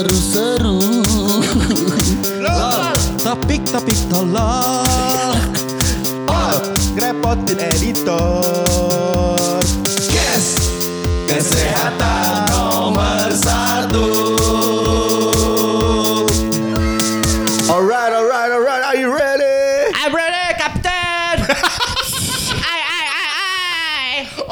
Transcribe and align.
seru-seru. 0.00 0.80
Topik-topik 3.20 4.00
tolol 4.08 5.36
Oh, 6.24 6.56
ngerepotin 6.96 7.60
editor 7.60 9.09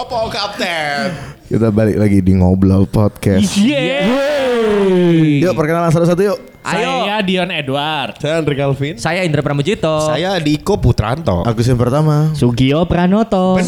Apa 0.08 0.24
kapten? 0.32 1.12
Kita 1.52 1.68
balik 1.68 2.00
lagi 2.00 2.24
di 2.24 2.32
Ngobrol 2.32 2.88
Podcast 2.88 3.60
Yuk 3.60 5.52
perkenalan 5.52 5.92
satu-satu 5.92 6.22
yuk 6.24 6.38
Ayo 6.64 7.04
Saya 7.04 7.20
Dion 7.20 7.52
Edward. 7.52 8.16
Saya 8.16 8.40
Andre 8.40 8.56
Calvin. 8.56 8.96
Saya 8.96 9.20
Indra 9.28 9.44
Pramujito 9.44 10.08
Saya 10.08 10.40
Diko 10.40 10.80
Putranto. 10.80 11.44
Aku 11.44 11.60
yang 11.60 11.76
pertama 11.76 12.32
Sugio 12.32 12.88
Pranoto. 12.88 13.60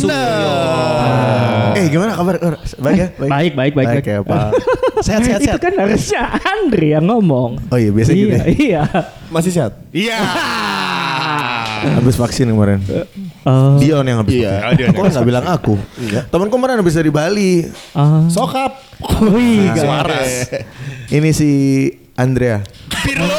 Eh 1.77 1.93
gimana 1.93 2.16
kabar? 2.16 2.41
Baik 2.41 2.97
ya? 2.97 3.09
Baik, 3.21 3.52
baik, 3.52 3.52
baik, 3.52 3.73
Baik 3.77 3.88
baik. 4.01 4.05
ya 4.09 4.21
Pak 4.25 4.49
Sehat, 5.05 5.21
sehat, 5.21 5.41
Itu 5.45 5.49
sehat 5.52 5.61
kan 5.61 5.73
harusnya 5.77 6.23
Andre 6.41 6.87
yang 6.97 7.05
ngomong. 7.05 7.69
Oh 7.69 7.77
iya 7.77 7.93
biasa 7.93 8.16
gitu 8.16 8.33
iya, 8.33 8.41
ya 8.41 8.45
iya. 8.49 8.83
Masih 9.29 9.52
sehat? 9.52 9.77
Iya. 9.93 10.16
Habis 12.01 12.16
vaksin 12.16 12.49
kemarin 12.49 12.80
Oh, 13.41 13.80
Dion 13.80 14.05
yang 14.05 14.21
habis 14.21 14.37
Iya. 14.37 14.69
vaksin. 14.69 14.93
Kok 14.93 15.05
nggak 15.10 15.24
bilang 15.24 15.46
aku? 15.46 15.74
Temanku 16.29 16.52
kemarin 16.52 16.77
habis 16.77 16.93
dari 16.93 17.09
Bali 17.09 17.65
ah. 17.93 18.29
Sokap. 18.29 18.77
Oh 19.01 19.37
iya. 19.37 19.73
Suaras. 19.73 20.52
Ini 21.09 21.30
si 21.33 21.51
Andrea 22.15 22.61
Pirlo. 23.01 23.24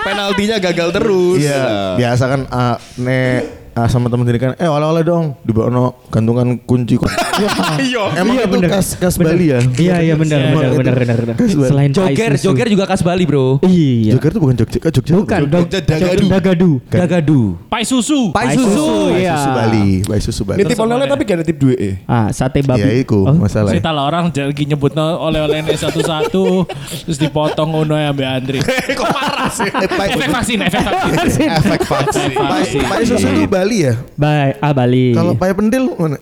Penaltinya 0.00 0.56
gagal 0.56 0.88
terus. 0.90 1.38
Iya 1.38 1.92
Biasa 1.94 2.24
kan 2.24 2.40
ah, 2.48 2.76
Ne 2.96 3.44
ah, 3.72 3.86
sama 3.86 4.06
temen 4.06 4.24
sini 4.24 4.38
kan 4.38 4.52
Eh 4.56 4.66
oleh-oleh 4.66 5.02
dong 5.02 5.34
Di 5.40 5.50
bawah 5.50 5.90
gantungan 6.08 6.58
kunci 6.62 6.96
Iya. 7.80 8.20
Emang 8.20 8.36
Iya, 8.36 8.44
itu 8.44 8.52
bener. 8.52 8.68
kas, 8.68 8.86
kas 8.94 9.14
Bali 9.16 9.48
ya? 9.48 9.58
Iya, 9.64 9.96
iya 10.04 10.14
benar, 10.14 10.38
Emang 10.38 10.60
benar, 10.60 10.70
itu 10.70 10.78
benar, 10.78 11.18
benar, 11.18 11.34
kas. 11.40 11.50
Selain 11.56 11.90
Joker, 11.90 12.30
Isuzu. 12.36 12.44
Joker 12.52 12.66
juga 12.68 12.84
khas 12.84 13.00
Bali 13.00 13.24
bro 13.24 13.58
Iya. 13.64 14.12
Joker 14.16 14.30
itu 14.30 14.40
bukan 14.40 14.56
Jogja, 14.60 14.78
eh, 14.78 14.92
Jogja 14.92 15.12
Bukan. 15.16 15.38
Jogja 15.48 15.78
Dagadu. 15.80 16.26
Dagadu. 16.28 16.70
Gagadu 16.86 17.40
Pai 17.66 17.82
susu. 17.82 18.30
Pai 18.30 18.52
susu. 18.52 19.14
Iya. 19.16 19.36
Susu 19.36 19.50
Bali 19.50 19.88
Bayi 20.04 20.20
susu 20.20 20.42
Bali 20.44 20.58
Nitip 20.60 20.76
oleh 20.76 21.06
tapi 21.08 21.22
gak 21.24 21.38
nitip 21.40 21.56
duit 21.56 21.78
eh. 21.80 21.94
Ah, 22.04 22.28
sate 22.30 22.60
babi. 22.60 22.84
Iya 22.84 23.02
iku 23.02 23.24
Oh, 23.24 23.34
masalah 23.36 23.72
Cerita 23.72 23.90
lah 23.92 24.04
orang 24.04 24.28
lagi 24.30 24.64
nyebut 24.64 24.92
oleh-oleh 24.96 25.64
satu-satu 25.76 26.66
terus 27.08 27.16
dipotong 27.16 27.72
ngono 27.72 27.94
ya 27.96 28.10
Mbak 28.12 28.28
Andri. 28.28 28.58
Kok 28.98 29.08
marah 29.08 29.48
sih? 29.48 29.68
Efek 29.70 30.28
vaksin, 30.28 30.58
efek 30.60 30.82
vaksin. 30.82 31.48
Efek 31.48 31.80
vaksin. 31.84 32.28
Bayi 32.84 33.04
susu 33.06 33.26
itu 33.28 33.44
Bali 33.60 33.84
ya? 33.84 33.92
Baik, 34.16 34.56
ah 34.64 34.72
Bali. 34.72 35.12
Kalau 35.12 35.36
pakai 35.36 35.52
pendil 35.52 35.92
mana? 36.00 36.16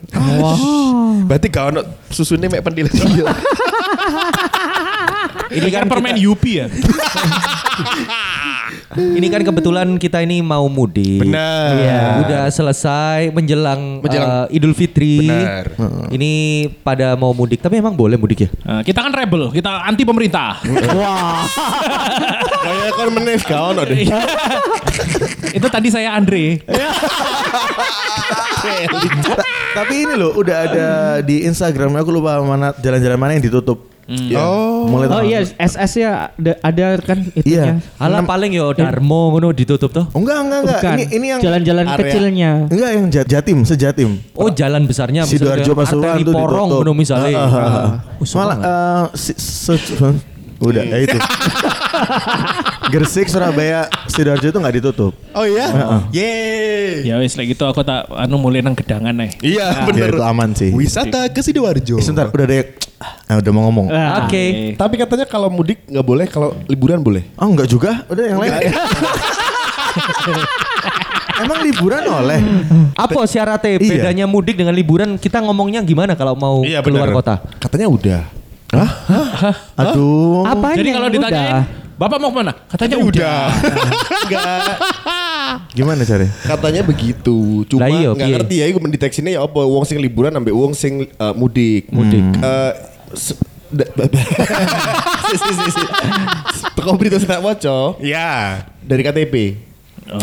Berarti 1.23 1.47
gak 1.47 1.71
ono 1.71 1.87
susunya 2.11 2.51
mek 2.51 2.67
pendil. 2.67 2.91
Ini 5.55 5.69
kan 5.71 5.87
Permen 5.87 6.19
Yupi 6.19 6.59
ya. 6.59 6.67
Ini 8.89 9.29
kan 9.29 9.45
kebetulan 9.45 9.89
kita 9.95 10.19
ini 10.19 10.41
mau 10.41 10.65
mudik 10.65 11.21
Benar. 11.21 11.69
Iya. 11.75 12.01
Udah 12.21 12.43
selesai 12.49 13.29
menjelang, 13.31 14.01
Menjelang- 14.01 14.49
eh, 14.49 14.57
Idul 14.57 14.73
Fitri 14.73 15.29
Benar. 15.29 15.77
Ini 16.09 16.33
pada 16.81 17.13
mau 17.13 17.31
mudik 17.31 17.61
Tapi 17.61 17.77
emang 17.77 17.93
boleh 17.93 18.17
mudik 18.17 18.45
ya? 18.45 18.51
Nah, 18.65 18.81
kita 18.81 19.05
kan 19.05 19.13
rebel, 19.13 19.53
kita 19.53 19.85
anti 19.85 20.03
pemerintah. 20.03 20.65
Wah. 20.95 21.45
Kayak 22.59 22.93
kan 22.95 23.09
menes 23.13 23.43
ono 23.45 23.83
deh. 23.85 23.99
Itu 25.51 25.67
tadi 25.69 25.89
saya 25.89 26.17
Andre. 26.17 26.65
Ta- 28.59 29.45
Tapi 29.77 29.95
ini 29.99 30.15
loh 30.15 30.33
udah 30.35 30.57
ada 30.65 30.87
di 31.21 31.45
Instagram 31.45 31.95
aku 31.95 32.11
lupa 32.11 32.41
mana 32.41 32.73
jalan-jalan 32.75 33.19
mana 33.19 33.33
yang 33.37 33.45
ditutup. 33.45 33.98
Oh. 34.09 34.89
Mulai 34.89 35.07
Oh 35.11 35.21
iya, 35.21 35.45
SS 35.45 35.93
ya 35.97 36.33
ada, 36.33 36.53
ada 36.59 36.87
kan 36.99 37.21
Iya. 37.37 37.37
itunya. 37.37 37.75
Alah 37.95 38.25
paling 38.25 38.51
yo 38.51 38.73
Darmo 38.73 39.29
ngono 39.31 39.53
ditutup 39.53 39.93
tuh. 39.93 40.09
Oh, 40.09 40.19
enggak 40.19 40.39
enggak 40.41 40.59
enggak. 40.59 40.81
Bukan. 40.81 40.95
Ini 40.95 41.05
ini 41.13 41.27
yang 41.29 41.41
jalan-jalan 41.41 41.85
area. 41.87 42.01
kecilnya. 42.01 42.51
enggak 42.67 42.91
yang 42.91 43.05
Jat- 43.09 43.29
Jatim, 43.29 43.59
sejatim. 43.63 44.11
Oh 44.33 44.49
jalan 44.49 44.83
besarnya 44.83 45.23
Sidoarjo 45.23 45.73
Pasuruan 45.73 46.17
tuh 46.19 46.33
Porong 46.33 46.69
ngono 46.73 46.93
misalnya. 46.93 47.37
Ah, 47.37 47.45
ah, 47.45 47.69
ah. 47.69 47.89
Oh, 48.17 48.25
Malah 48.25 48.57
eh, 48.57 49.05
si- 49.13 49.37
se- 49.37 49.77
udah 50.59 50.83
ya 50.83 50.97
itu. 50.99 51.19
Gresik, 52.89 53.29
Surabaya, 53.29 53.85
Sidoarjo 54.07 54.49
itu 54.49 54.57
nggak 54.57 54.75
ditutup. 54.75 55.13
Oh 55.31 55.45
iya? 55.45 55.69
Yeay. 56.09 57.05
Ya 57.05 57.21
wis 57.21 57.37
lagi 57.37 57.53
gitu 57.53 57.63
aku 57.63 57.85
tak 57.85 58.09
anu 58.09 58.41
mulai 58.41 58.59
nang 58.59 58.73
gedangan 58.73 59.13
nih. 59.13 59.31
Iya 59.45 59.67
Ya, 59.75 59.85
bener. 59.85 60.09
itu 60.11 60.25
aman 60.25 60.51
sih. 60.51 60.73
Wisata 60.73 61.29
ke 61.29 61.39
Sidoarjo. 61.39 61.95
Eh, 61.95 62.03
sebentar, 62.03 62.33
udah 62.33 62.47
ada 62.49 62.65
yang 63.29 63.37
ah, 63.37 63.43
udah 63.45 63.53
mau 63.53 63.63
ngomong. 63.69 63.87
Ah. 63.93 64.25
Oke. 64.25 64.73
Tapi 64.73 64.95
katanya 64.97 65.29
kalau 65.29 65.53
mudik 65.53 65.85
nggak 65.85 66.01
boleh, 66.01 66.27
kalau 66.33 66.57
liburan 66.65 67.05
boleh. 67.05 67.29
Oh 67.37 67.45
enggak 67.45 67.69
juga, 67.69 68.01
udah 68.09 68.25
yang 68.25 68.41
lain. 68.41 68.73
Emang 71.45 71.61
liburan 71.61 72.03
oleh? 72.09 72.41
Apa 72.97 73.29
syaratnya 73.29 73.77
Iya. 73.77 73.85
bedanya 73.85 74.25
mudik 74.25 74.57
dengan 74.57 74.73
liburan? 74.73 75.21
Kita 75.21 75.45
ngomongnya 75.45 75.85
gimana 75.85 76.17
kalau 76.17 76.33
mau 76.41 76.65
keluar 76.65 77.13
kota? 77.13 77.45
Katanya 77.61 77.93
udah. 77.93 78.23
Aduh. 79.77 80.49
Apanya? 80.49 80.77
Jadi 80.81 80.91
kalau 80.97 81.09
ditanyain, 81.13 81.53
udah? 81.53 81.63
Bapak 81.99 82.19
mau 82.23 82.31
ke 82.33 82.37
mana? 82.41 82.53
Katanya 82.65 82.97
udah. 82.97 83.39
Enggak. 84.25 84.75
Gimana 85.77 86.01
cari? 86.07 86.27
Katanya 86.49 86.81
begitu. 86.81 87.69
Cuma 87.69 87.93
iya, 87.93 88.15
nggak 88.15 88.29
ngerti 88.41 88.55
ya 88.63 88.67
iku 88.73 88.79
mendeteksinya 88.81 89.31
ya 89.35 89.41
apa 89.45 89.61
wong 89.67 89.85
sing 89.85 90.01
liburan 90.01 90.33
ambek 90.33 90.55
wong 90.55 90.73
sing 90.73 91.11
eh, 91.11 91.35
mudik. 91.37 91.91
Mudik. 91.93 92.23
Eh 92.39 92.73
se- 92.75 92.98
Teko 96.77 96.93
berita 96.97 97.21
tak 97.21 97.45
waca. 97.45 98.01
Ya, 98.01 98.65
dari 98.81 99.05
KTP. 99.05 99.61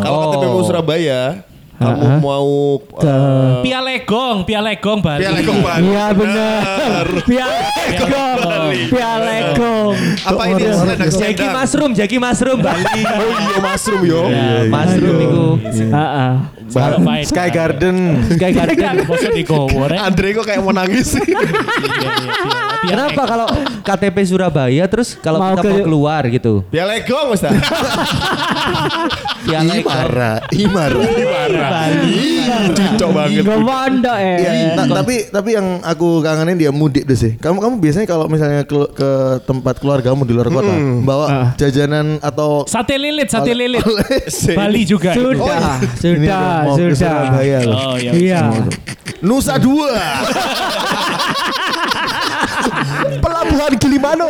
Kalau 0.02 0.34
KTP 0.34 0.44
mau 0.50 0.66
Surabaya, 0.66 1.46
kamu 1.76 2.24
mau 2.24 2.80
eh, 3.04 3.60
Pialegong, 3.60 4.48
Pialegong 4.48 5.00
Bali. 5.04 5.22
Pialegong 5.22 5.60
Bali. 5.60 5.84
Iya 5.84 6.06
benar. 6.12 7.06
Pialegong. 7.22 8.72
Pialegong. 8.88 9.94
Apa 10.24 10.42
ini 10.48 10.64
selendang 10.72 11.12
Jaki 11.12 11.46
mushroom, 11.52 11.92
Jaki 11.92 12.18
mushroom 12.18 12.60
Bali. 12.64 12.84
Oh 13.04 13.38
iya 13.38 13.58
mushroom 13.60 14.02
yo. 14.04 14.22
mushroom 14.72 15.18
itu. 15.20 15.46
Heeh. 15.92 16.32
Ba- 16.66 16.98
Baik. 16.98 17.26
Sky 17.30 17.50
Garden. 17.54 17.96
Sky 18.26 18.52
Garden. 18.52 18.96
Maksud 19.10 19.32
digowo 19.32 19.86
rek. 19.86 20.00
Andre 20.02 20.28
kok 20.34 20.46
kayak 20.48 20.62
mau 20.64 20.74
nangis 20.74 21.14
sih. 21.14 21.22
Iya, 21.22 21.38
iya, 21.38 22.12
Pia- 22.82 22.90
Kenapa 22.90 23.22
kalau 23.26 23.48
KTP 23.82 24.18
Surabaya 24.26 24.86
terus 24.90 25.14
kalau 25.16 25.38
Mau 25.38 25.54
kita 25.54 25.70
mau 25.70 25.84
keluar 25.84 26.24
gitu? 26.26 26.66
Pialegong 26.70 27.36
Mas. 27.36 27.44
Piala 29.46 29.74
Eko. 29.78 29.90
Imara, 29.90 30.34
Imara. 31.14 31.65
Cocok 32.76 33.10
banget. 33.12 33.42
Gak 33.42 33.60
manda 33.60 34.14
eh. 34.18 34.38
Iya, 34.38 34.52
ta- 34.76 34.90
tapi 34.96 35.16
tapi 35.28 35.50
yang 35.54 35.80
aku 35.82 36.20
kangenin 36.20 36.58
dia 36.58 36.72
mudik 36.72 37.04
tuh 37.04 37.16
sih. 37.16 37.32
Kamu 37.36 37.58
kamu 37.60 37.76
biasanya 37.78 38.06
kalau 38.06 38.26
misalnya 38.26 38.64
ke, 38.64 38.76
ke 38.92 39.10
tempat 39.44 39.80
keluargamu 39.80 40.24
di 40.24 40.34
luar 40.34 40.50
kota, 40.50 40.74
bawa 41.02 41.26
jajanan 41.56 42.18
atau 42.20 42.64
Sate 42.66 42.96
lilit, 42.96 43.28
sate 43.28 43.52
lilit. 43.52 43.84
Bali 44.54 44.82
juga. 44.84 45.12
Sudah, 45.14 45.80
sudah, 45.96 46.46
mau 46.64 46.76
ke 46.76 46.94
sudah. 46.94 46.98
Surabaya 46.98 47.58
loh. 47.64 47.78
Oh 47.78 47.96
iya. 47.96 48.12
Iya. 48.14 48.42
Nusa 49.22 49.56
Dua. 49.58 49.94
Pelabuhan 53.56 53.80
Gilimano. 53.80 54.28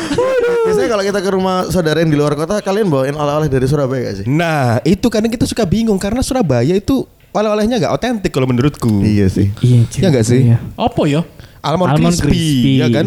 Biasanya 0.64 0.88
kalau 0.88 1.02
kita 1.02 1.18
ke 1.18 1.30
rumah 1.30 1.66
saudara 1.66 1.98
yang 1.98 2.08
di 2.08 2.16
luar 2.16 2.32
kota, 2.32 2.62
kalian 2.62 2.86
bawain 2.86 3.10
oleh-oleh 3.12 3.50
dari 3.50 3.66
Surabaya 3.66 4.00
gak 4.04 4.16
sih? 4.16 4.26
Nah, 4.26 4.78
itu 4.82 5.02
kadang 5.08 5.26
kita 5.28 5.42
suka 5.44 5.66
bingung 5.66 5.98
karena 5.98 6.22
Surabaya 6.22 6.70
itu 6.70 7.02
oleh-olehnya 7.32 7.80
nggak 7.80 7.92
otentik 7.92 8.30
kalau 8.30 8.46
menurutku. 8.46 9.02
Iya 9.02 9.26
sih. 9.26 9.50
Iya, 9.58 9.82
Ya 9.90 10.08
nggak 10.08 10.22
sih? 10.24 10.40
Iya. 10.46 10.58
Apa 10.74 11.02
ya? 11.04 11.20
Almond, 11.58 11.96
Almond 11.96 12.14
crispy, 12.14 12.30
crispy. 12.30 12.72
ya 12.78 12.86
kan? 12.88 13.06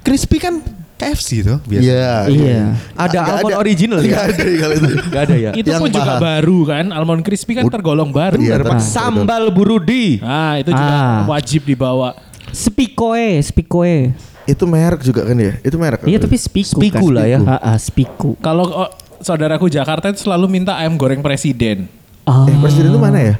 Crispy 0.00 0.36
kan 0.38 0.54
KFC 0.96 1.28
tuh 1.44 1.58
biasa. 1.62 1.84
Iya. 1.84 2.10
Iya. 2.26 2.62
Ada 2.96 3.18
Nggak 3.20 3.34
almond 3.36 3.52
ada. 3.52 3.60
original 3.60 3.98
ya? 4.00 4.16
ada 4.24 4.42
kalau 4.42 4.74
itu. 4.74 4.88
Gak 5.06 5.22
ada 5.22 5.36
ya? 5.36 5.50
Itu 5.52 5.68
Yang 5.68 5.80
pun 5.82 5.90
juga 5.92 6.04
paham. 6.08 6.22
baru 6.24 6.58
kan. 6.64 6.84
Almond 6.90 7.22
crispy 7.22 7.52
kan 7.54 7.64
tergolong 7.68 8.10
baru. 8.10 8.40
Iya, 8.40 8.58
Pak. 8.58 8.74
Pak. 8.74 8.80
Sambal 8.82 9.44
burudi. 9.50 10.18
Nah, 10.18 10.58
itu 10.58 10.70
juga 10.72 10.90
Ah. 10.90 11.22
wajib 11.28 11.62
dibawa. 11.62 12.10
Spikoe, 12.50 13.38
spikoe. 13.38 14.10
Itu 14.46 14.64
merek 14.64 15.02
juga 15.02 15.26
kan 15.26 15.36
ya? 15.36 15.58
Itu 15.60 15.76
merek. 15.76 16.06
Iya 16.06 16.18
tapi 16.22 16.38
spiku 16.38 16.78
Spiku 16.78 17.10
kan, 17.10 17.16
lah 17.18 17.26
ya. 17.26 17.38
Heeh, 17.42 17.76
spiku. 17.82 18.30
Kalau 18.38 18.64
oh, 18.86 18.90
saudaraku 19.18 19.66
Jakarta 19.66 20.08
itu 20.14 20.22
selalu 20.22 20.46
minta 20.46 20.78
ayam 20.78 20.94
goreng 20.94 21.20
presiden. 21.20 21.90
Oh. 22.22 22.46
Eh, 22.46 22.56
presiden 22.62 22.94
itu 22.94 23.00
mana 23.02 23.18
ya? 23.18 23.34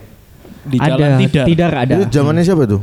Di 0.66 0.82
ada, 0.82 0.98
jalan 0.98 1.10
tidak. 1.22 1.44
tidak 1.46 1.70
ada. 1.70 1.94
Itu 1.94 2.04
zamannya 2.10 2.42
siapa 2.42 2.66
tuh? 2.66 2.82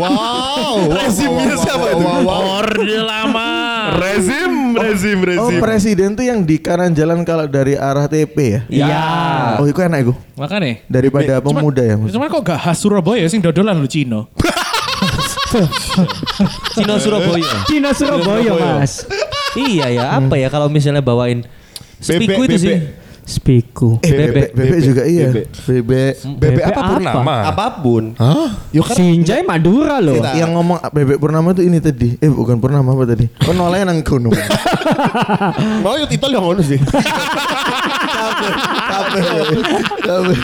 wow. 0.00 0.76
Rezimnya 0.96 1.54
siapa 1.60 1.86
itu? 1.92 2.04
Orde 2.24 2.96
Rezim, 3.88 5.20
Oh 5.38 5.50
presiden 5.60 6.16
tuh 6.16 6.24
yang 6.24 6.44
di 6.44 6.60
kanan 6.60 6.92
jalan 6.92 7.24
kalau 7.24 7.44
dari 7.48 7.76
arah 7.76 8.08
TP 8.08 8.36
ya? 8.36 8.60
Iya. 8.68 8.96
Oh 9.60 9.66
itu 9.68 9.80
enak 9.80 10.08
itu. 10.08 10.14
Makanya. 10.36 10.84
Daripada 10.88 11.40
pemuda 11.40 11.82
ya. 11.84 11.96
Cuman 11.96 12.28
kok 12.28 12.42
gak 12.44 12.60
khas 12.60 12.78
Surabaya 12.80 13.24
sing 13.28 13.40
dodolan 13.44 13.76
lu 13.76 13.88
Cino. 13.88 14.28
Cino 16.74 16.94
Surabaya. 16.98 17.54
Cina 17.66 17.90
Surabaya 17.92 18.52
mas. 18.54 19.06
iya 19.56 19.86
ya, 19.88 20.04
apa 20.16 20.36
ya 20.36 20.48
kalau 20.48 20.68
misalnya 20.68 21.00
bawain 21.00 21.42
Spiku 21.98 22.46
itu 22.46 22.58
sih. 22.58 22.76
Spiku. 23.28 24.00
Eh, 24.00 24.08
bebek, 24.08 24.56
bebek 24.56 24.80
juga 24.80 25.02
iya. 25.04 25.28
Bebek. 25.28 25.46
Bebek. 25.68 26.12
Bebek 26.40 26.64
apa 26.64 26.80
Purnama? 26.88 27.34
Apa 27.44 27.64
pun. 27.84 28.16
Hah? 28.16 28.56
Yo 28.72 28.80
kan 28.80 28.96
Sinjai 28.96 29.44
Madura 29.44 30.00
loh. 30.00 30.16
Kita- 30.16 30.32
Yang 30.32 30.50
ngomong 30.56 30.78
bebek 30.88 31.18
purnama 31.20 31.52
tuh 31.52 31.60
ini 31.60 31.76
tadi. 31.76 32.16
Eh 32.16 32.30
bukan 32.32 32.56
purnama 32.56 32.88
apa 32.88 33.04
tadi? 33.04 33.28
Kok 33.28 33.52
nolnya 33.52 33.84
nang 33.84 34.00
gunung. 34.00 34.32
mau 35.84 35.92
yuk 36.00 36.08
itu 36.08 36.24
yang 36.24 36.40
ngono 36.40 36.64
sih. 36.64 36.80
Kabeh. 38.88 39.22
Kabeh. 40.00 40.36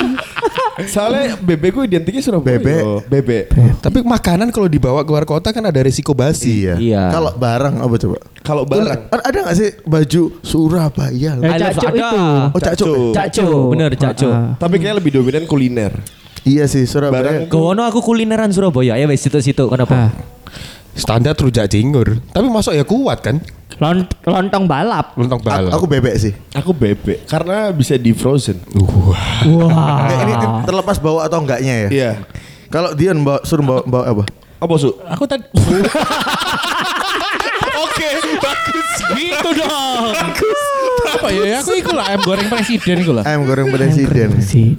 Soalnya 0.87 1.39
bebekku 1.39 1.87
identiknya 1.87 2.21
Surabaya. 2.21 2.59
Bebek. 2.59 2.83
Bebek. 3.06 3.45
Tapi 3.79 3.99
makanan 4.03 4.51
kalau 4.51 4.67
dibawa 4.67 5.06
keluar 5.06 5.23
kota 5.23 5.55
kan 5.55 5.62
ada 5.62 5.81
resiko 5.81 6.12
basi. 6.12 6.67
Iya. 6.67 6.75
Iya. 6.79 7.03
Kalau 7.11 7.31
barang 7.35 7.75
apa 7.79 7.95
coba? 7.99 8.17
Kalau 8.43 8.62
barang. 8.67 9.11
Ada 9.11 9.23
ada 9.23 9.39
nggak 9.47 9.56
sih 9.56 9.71
baju 9.83 10.23
Surabaya? 10.43 11.31
Eh, 11.39 11.59
Cacuk 11.59 11.91
ada. 11.91 11.95
itu. 11.95 12.23
Oh 12.55 12.61
cacuk. 12.61 12.95
Cakco, 13.15 13.47
bener. 13.71 13.91
Ah, 13.95 14.11
ah. 14.11 14.47
Tapi 14.59 14.75
kayaknya 14.79 14.97
lebih 14.99 15.12
dominan 15.15 15.45
kuliner. 15.47 15.93
Iya 16.45 16.69
sih 16.69 16.85
Surabaya. 16.85 17.47
Gowono 17.49 17.87
aku 17.87 18.05
kulineran 18.05 18.53
Surabaya 18.53 18.99
ya 18.99 19.07
wes 19.09 19.23
situ-situ 19.23 19.65
Ah. 19.65 19.71
kenapa? 19.71 19.97
Standar 20.95 21.35
rujak 21.35 21.67
cingur. 21.67 22.23
Tapi 22.31 22.47
masuk 22.47 22.71
ya 22.71 22.87
kuat 22.87 23.19
kan? 23.19 23.43
Lont- 23.76 24.15
lontong 24.23 24.65
balap. 24.65 25.15
Lontong 25.15 25.41
A- 25.41 25.44
balap. 25.44 25.73
Aku 25.75 25.85
bebek 25.85 26.15
sih. 26.15 26.32
Aku 26.53 26.71
bebek 26.71 27.26
karena 27.26 27.71
bisa 27.71 27.94
di 27.94 28.12
frozen. 28.12 28.59
Wah. 28.71 29.43
Wah. 29.44 30.06
Eh, 30.06 30.19
ini 30.25 30.35
terlepas 30.62 30.97
bawa 30.97 31.26
atau 31.26 31.43
enggaknya 31.43 31.87
ya? 31.87 31.88
Iya. 31.91 32.11
Kalau 32.69 32.91
dia 32.93 33.11
bawa 33.12 33.43
suruh 33.43 33.62
bawa, 33.62 33.82
bawa 33.82 34.05
apa? 34.09 34.23
Apa 34.59 34.75
su? 34.76 34.91
Aku 35.05 35.25
tadi 35.25 35.43
Oke, 37.75 38.06
bagus. 38.38 38.91
gitu 39.12 39.49
dong. 39.55 40.15
Apa 41.05 41.29
ya? 41.31 41.59
Aku 41.61 41.75
iku 41.75 41.91
lah 41.91 42.05
ayam 42.09 42.23
goreng 42.23 42.47
presiden 42.47 42.97
iku 43.03 43.12
lah. 43.12 43.25
Ayam 43.26 43.43
goreng 43.44 43.69
presiden. 43.69 44.29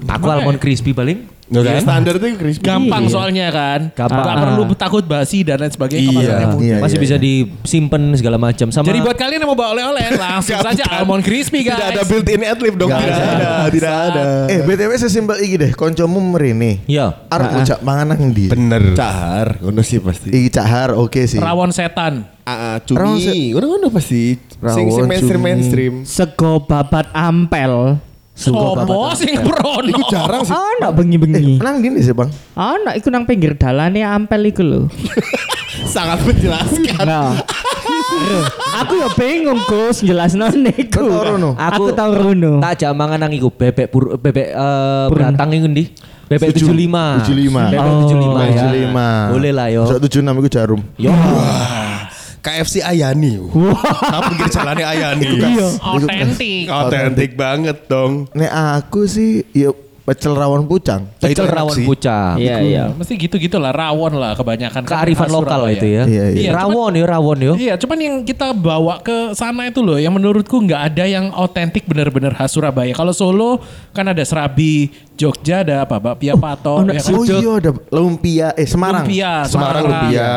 Aku 0.07 0.25
almond 0.27 0.59
crispy 0.59 0.92
paling 0.92 1.27
Tuh 1.45 1.62
Ya, 1.62 1.77
kan? 1.77 1.81
standar 1.83 2.18
itu 2.18 2.25
crispy. 2.36 2.65
Gampang 2.65 3.03
Iya. 3.03 3.12
soalnya 3.12 3.47
kan. 3.50 3.80
Gampang. 3.94 4.18
Gak 4.19 4.33
Ah. 4.33 4.42
perlu 4.42 4.63
takut 4.74 5.03
basi 5.03 5.42
dan 5.42 5.57
lain 5.57 5.69
sebagainya. 5.69 6.09
Iya, 6.12 6.36
iya. 6.57 6.75
masih 6.81 6.97
bisa 6.97 7.15
disimpan 7.15 8.01
segala 8.13 8.36
macam 8.36 8.68
sama 8.68 8.81
Jadi 8.83 9.00
buat 9.00 9.13
kalian 9.13 9.39
yang 9.39 9.50
mau 9.50 9.56
bawa 9.56 9.71
oleh-oleh 9.71 10.09
langsung 10.18 10.57
saja 10.57 10.81
almond 10.92 11.21
crispy 11.21 11.62
guys. 11.62 11.77
Tidak 11.77 11.89
ada 11.92 12.03
built-in 12.03 12.42
adlib 12.42 12.75
dong. 12.75 12.89
Gak 12.89 12.97
Tidak 12.97 13.13
ada. 13.13 13.45
ada. 13.62 13.69
Tidak 13.69 13.94
ada. 14.09 14.21
Eh 14.47 14.59
BTW 14.59 14.92
sesimpel 14.97 15.38
iki 15.39 15.56
deh, 15.56 15.71
koncomu 15.71 16.18
merene. 16.19 16.81
ya 16.86 17.13
Arep 17.27 17.53
ngujak 17.53 17.80
mangan 17.80 18.06
nang 18.09 18.21
ndi? 18.27 18.45
Bener. 18.47 18.81
Cahar, 18.94 19.62
ngono 19.62 19.81
sih 19.81 20.01
pasti. 20.01 20.30
Iki 20.31 20.50
cahar 20.50 20.94
oke 20.94 21.21
sih. 21.24 21.38
rawon 21.38 21.69
setan. 21.69 22.25
Ah, 22.42 22.77
Rawon 22.80 23.18
cumi. 23.18 23.53
Ngono-ngono 23.53 23.89
pasti. 23.89 24.33
Sing 24.33 24.65
sing 24.68 24.86
Rawon, 24.89 25.06
mainstream 25.06 25.30
cumi. 25.36 25.45
mainstream. 25.47 25.94
Sego 26.01 26.57
babat 26.59 27.06
ampel. 27.12 28.01
Sopo 28.35 28.83
sing 29.15 29.39
prono. 29.39 29.79
Iku 29.81 30.03
jarang 30.11 30.43
sih. 30.43 30.51
Anak 30.51 30.91
Eh, 30.91 30.93
bengi-bengi. 30.93 31.55
nang 31.57 31.79
gini 31.79 32.03
sih 32.03 32.11
bang. 32.11 32.27
Anak 32.53 32.99
iku 32.99 33.07
nang 33.07 33.23
pinggir 33.23 33.55
dalane 33.55 34.03
ampel 34.03 34.43
iku 34.45 34.61
lho. 34.61 34.81
Sangat 35.87 36.19
menjelaskan. 36.21 36.99
Nah. 37.01 37.39
Aku 38.75 38.93
ya 38.95 39.07
bingung 39.13 39.61
Gus 39.63 40.03
jelasno 40.03 40.51
niku. 40.51 41.05
Rono? 41.05 41.55
Aku 41.55 41.95
tahu 41.95 42.11
rono. 42.11 42.59
tak 42.59 42.75
jak 42.77 42.91
mangan 42.91 43.23
nang 43.23 43.31
iku 43.31 43.47
bebek 43.47 43.87
bur, 43.87 44.19
bebek 44.19 44.51
eh, 44.51 45.05
Purna. 45.07 45.31
beratang 45.31 45.49
iku 45.53 45.67
ndi? 45.67 45.83
Bebek 46.25 46.51
Tujuh. 46.51 46.73
75. 46.73 47.23
75. 47.23 47.71
Bebek 47.71 47.79
Oh. 47.79 48.03
75 48.03 48.41
ya. 48.43 48.63
75. 48.67 49.31
Boleh 49.31 49.51
lah 49.53 49.67
yo. 49.69 49.83
Sok 49.85 49.99
76 50.01 50.35
iku 50.35 50.49
jarum. 50.49 50.81
Yo. 50.97 51.13
KFC 52.45 52.86
Ayani. 52.86 53.42
Wah. 53.42 53.74
Kamu 54.06 54.38
pikir 54.38 54.50
jalannya 54.53 54.86
Ayani. 54.86 55.25
Iya. 55.33 55.68
Otentik. 55.81 56.69
Otentik 56.69 57.31
banget 57.33 57.89
dong. 57.89 58.30
Nek 58.38 58.53
aku 58.53 59.09
sih 59.09 59.42
ya 59.50 59.74
pecel 60.06 60.38
rawon 60.38 60.69
pucang. 60.69 61.02
Pecel 61.18 61.50
rawon 61.50 61.74
sih. 61.74 61.81
pucang. 61.81 62.38
Iya 62.38 62.62
iya. 62.62 62.84
Mesti 62.94 63.18
gitu-gitu 63.18 63.57
lah 63.57 63.74
rawon 63.74 64.13
lah 64.13 64.38
kebanyakan. 64.38 64.86
Kan 64.86 64.92
Kearifan 65.02 65.28
lokal 65.28 65.66
Surabaya. 65.66 65.75
itu 65.75 65.88
ya. 65.90 66.04
Iya, 66.06 66.25
iya. 66.31 66.50
Rawon 66.54 66.94
yo, 66.94 67.06
rawon 67.06 67.38
yo. 67.42 67.54
Iya, 67.57 67.74
cuman 67.75 67.98
yang 67.98 68.16
kita 68.22 68.54
bawa 68.54 69.02
ke 69.02 69.34
sana 69.34 69.66
itu 69.66 69.81
loh, 69.81 69.98
yang 69.98 70.13
menurutku 70.13 70.62
nggak 70.62 70.94
ada 70.94 71.04
yang 71.04 71.34
otentik 71.34 71.90
bener-bener 71.90 72.31
khas 72.31 72.54
Surabaya. 72.54 72.94
Kalau 72.94 73.12
Solo 73.12 73.57
kan 73.92 74.06
ada 74.06 74.22
serabi, 74.22 74.94
Jogja 75.16 75.66
ada 75.66 75.81
apa, 75.81 75.98
bakpia 75.98 76.38
pato, 76.38 76.86
ya 76.86 77.02
kan? 77.02 77.13
Oh 77.16 77.24
iya 77.25 77.52
ada 77.57 77.72
lumpia 77.90 78.48
eh 78.54 78.68
Semarang. 78.68 79.07
Lumpia, 79.07 79.31
Semarang 79.48 79.84
lumpia. 79.84 80.28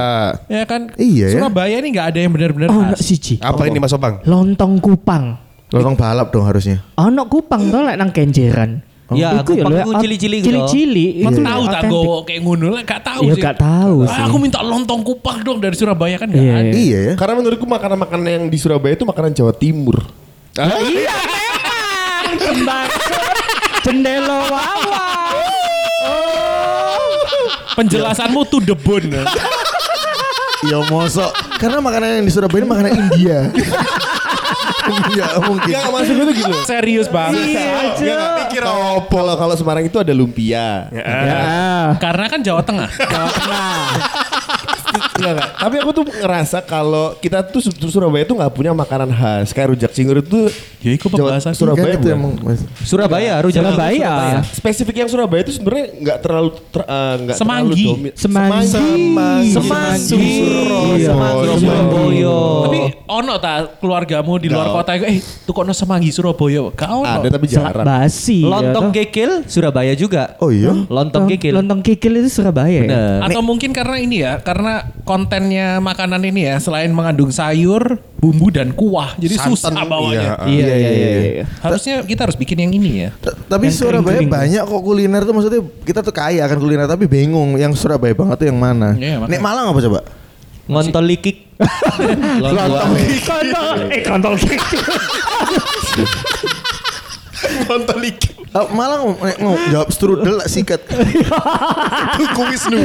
Ya 0.48 0.62
kan? 0.64 0.88
Iya 0.96 1.26
ya. 1.28 1.34
Surabaya 1.36 1.76
ini 1.76 1.88
nggak 1.92 2.06
ada 2.08 2.18
yang 2.18 2.32
bener-bener 2.32 2.68
Oh, 2.72 2.80
khas. 2.88 3.04
siji. 3.04 3.36
Apa 3.38 3.68
ini 3.68 3.76
Mas 3.76 3.92
Opang? 3.92 4.24
Lontong 4.24 4.80
kupang. 4.80 5.36
Lotong 5.68 5.92
balap 5.92 6.32
dong 6.32 6.48
harusnya. 6.48 6.80
Ono 6.96 7.28
kupang 7.28 7.68
to 7.68 7.84
lek 7.84 8.00
nang 8.00 8.08
kenjeran. 8.08 8.80
Ya, 9.10 9.40
kupang 9.40 9.72
lho, 9.72 9.80
iku 9.80 9.90
ot- 9.90 10.02
cili-cili 10.02 10.36
gitu. 10.38 10.48
Cili-cili. 10.52 11.06
Kau 11.18 11.32
Itu 11.32 11.40
tahu 11.40 11.62
tak 11.66 11.82
gue 11.86 12.18
kayak 12.24 12.40
ngono 12.42 12.66
lah, 12.68 12.82
gak 12.82 13.00
tahu 13.02 13.22
Iya 13.22 13.32
sih. 13.32 13.42
gak 13.42 13.56
tahu 13.56 13.96
Ah, 14.02 14.08
sih. 14.10 14.22
Aku 14.22 14.36
minta 14.36 14.60
lontong 14.60 15.00
kupang 15.00 15.40
dong 15.40 15.58
dari 15.58 15.72
Surabaya 15.72 16.16
kan 16.16 16.28
nggak 16.28 16.36
Iya, 16.38 16.54
ada. 16.54 16.70
Iya 16.70 16.98
ya. 17.00 17.12
Karena 17.16 17.34
menurutku 17.36 17.64
makanan-makanan 17.64 18.28
yang 18.28 18.44
di 18.46 18.58
Surabaya 18.58 18.92
itu 18.92 19.02
makanan 19.02 19.32
Jawa 19.32 19.52
Timur. 19.52 19.96
Iya 20.54 21.14
memang. 21.24 22.36
Kembang. 22.36 22.86
Jendela 23.80 24.38
wawa. 24.44 25.04
Penjelasanmu 27.74 28.40
tuh 28.44 28.60
the 28.60 28.74
bone. 28.74 29.08
Ya 30.60 30.78
mosok. 30.84 31.30
Karena 31.56 31.78
makanan 31.78 32.20
yang 32.20 32.26
di 32.26 32.32
Surabaya 32.34 32.60
ini 32.60 32.68
makanan 32.68 32.92
India. 32.92 33.38
Enggak 34.88 35.32
mungkin. 35.48 35.72
Enggak 35.72 35.86
maksudku 35.92 36.22
tuh 36.24 36.34
gitu. 36.34 36.52
Serius 36.64 37.08
banget. 37.12 37.44
Enggak 38.00 38.28
pikir 38.48 38.62
apa 38.64 39.04
kalau 39.08 39.34
kalau 39.36 39.54
Semarang 39.54 39.84
itu 39.84 39.98
ada 40.00 40.12
lumpia. 40.16 40.88
Ya. 40.90 41.96
Karena 42.00 42.26
kan 42.26 42.40
Jawa 42.40 42.62
Tengah. 42.64 42.90
Jawa 42.90 43.30
Tengah. 43.30 43.86
Enggak, 45.18 45.32
enggak. 45.34 45.48
Tapi 45.58 45.76
aku 45.78 45.90
tuh 45.92 46.04
ngerasa 46.06 46.58
kalau 46.62 47.06
kita 47.18 47.38
tuh 47.44 47.60
Su- 47.60 47.90
Surabaya 47.90 48.22
tuh 48.22 48.38
nggak 48.38 48.52
punya 48.52 48.70
makanan 48.70 49.10
khas. 49.10 49.50
Kayak 49.50 49.74
rujak 49.74 49.90
cingur 49.90 50.16
itu 50.18 50.46
Ya 50.78 50.94
itu 50.94 51.10
Jawa- 51.10 51.34
pembahasan. 51.34 51.52
Surabaya 51.52 51.92
itu 51.92 52.06
bukan? 52.06 52.14
emang. 52.14 52.32
Surabaya, 52.80 53.32
rujak 53.42 53.60
Surabaya. 53.60 54.12
Spesifik 54.48 54.96
yang 54.96 55.10
Surabaya 55.10 55.42
itu 55.42 55.52
sebenarnya 55.52 55.86
nggak 55.98 56.18
terlalu 56.22 56.50
ter, 56.70 56.82
eh, 56.82 57.14
nggak 57.18 57.36
terlalu 57.36 57.42
Semanggi. 57.42 57.84
domi- 57.84 58.14
Semanggi. 58.14 58.66
Semanggi. 58.68 59.50
Semanggi. 59.50 60.22
Iya. 60.94 61.10
Semanggi 61.10 61.46
Surabaya. 61.58 62.38
Tapi 62.62 62.78
ono 63.08 63.34
ta 63.36 63.52
keluargamu 63.74 64.32
di 64.38 64.48
luar 64.48 64.70
kota 64.70 64.94
itu 64.94 65.04
eh 65.04 65.18
tuh 65.18 65.52
kok 65.52 65.66
semanggi 65.74 66.10
Surabaya. 66.14 66.70
Gak 66.72 66.90
ono. 66.90 67.06
Ada 67.08 67.28
tapi 67.28 67.46
jarang. 67.50 67.84
basi. 67.84 68.40
Lontong 68.46 68.94
ya 68.94 68.94
toh. 68.94 68.94
kekil 68.94 69.30
Surabaya 69.50 69.92
juga. 69.92 70.38
Oh 70.38 70.54
iya. 70.54 70.70
Lontong 70.86 71.26
kikil. 71.26 71.58
Lontong 71.58 71.80
kikil 71.82 72.22
itu 72.22 72.30
Surabaya 72.30 72.70
ya? 72.70 72.82
Bener. 72.86 73.18
Atau 73.26 73.42
mungkin 73.42 73.70
karena 73.74 73.96
ini 73.98 74.22
ya, 74.22 74.38
karena 74.38 74.86
kontennya 75.08 75.80
makanan 75.80 76.20
ini 76.20 76.52
ya 76.52 76.60
selain 76.60 76.92
mengandung 76.92 77.32
sayur, 77.32 77.96
bumbu 78.20 78.52
dan 78.52 78.76
kuah, 78.76 79.16
jadi 79.16 79.40
susah 79.40 79.72
bawanya. 79.88 80.36
Iya. 80.44 80.68
Iya 80.68 80.74
iya 80.76 80.90
iya. 80.92 81.08
iya. 81.08 81.44
Harusnya 81.64 82.04
kita 82.04 82.28
harus 82.28 82.36
bikin 82.36 82.60
yang 82.60 82.76
ini 82.76 83.08
ya. 83.08 83.10
T- 83.16 83.32
Tapi 83.48 83.72
Yang 83.72 83.80
Surabaya 83.80 84.20
banyak 84.20 84.62
kok 84.68 84.82
kuliner 84.84 85.24
tuh 85.24 85.32
maksudnya 85.32 85.64
kita 85.88 86.04
tuh 86.04 86.12
kaya 86.12 86.44
akan 86.44 86.58
kuliner 86.60 86.84
tapi 86.84 87.08
bingung 87.08 87.56
yang 87.56 87.72
Surabaya 87.72 88.12
banget 88.12 88.36
tuh 88.44 88.46
yang 88.52 88.60
mana. 88.60 88.92
Iya, 89.00 89.16
makanya. 89.24 89.32
Nek 89.32 89.40
Malang 89.40 89.66
apa 89.72 89.80
coba? 89.80 90.00
Ngontol 90.68 91.04
likik. 91.08 91.36
Kontol, 92.44 93.88
eh 93.88 94.04
kontol 94.04 94.34
kikil. 94.36 94.84
Nonton 97.68 97.96
lik. 98.04 98.37
Ah, 98.48 98.64
Malang 98.66 99.14
nek 99.14 99.36
ngomong 99.38 99.60
jawab 99.68 99.88
strudel 99.88 100.34
lah 100.36 100.46
sikat. 100.46 100.80
Tuku 102.16 102.40
Wisnu. 102.44 102.76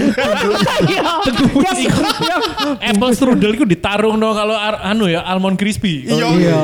Apple 2.79 3.11
strudel 3.13 3.51
itu 3.53 3.63
ditarung 3.63 4.17
dong 4.17 4.31
kalau 4.31 4.53
ar- 4.53 4.81
anu 4.85 5.05
ya 5.05 5.21
almond 5.23 5.55
crispy. 5.55 6.03
Iya. 6.05 6.55